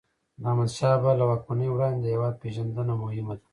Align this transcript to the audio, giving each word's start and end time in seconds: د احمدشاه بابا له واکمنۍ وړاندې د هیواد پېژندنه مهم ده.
د 0.39 0.41
احمدشاه 0.49 0.93
بابا 1.03 1.11
له 1.19 1.25
واکمنۍ 1.29 1.67
وړاندې 1.71 1.99
د 2.03 2.07
هیواد 2.13 2.39
پېژندنه 2.41 2.93
مهم 3.03 3.27
ده. 3.37 3.45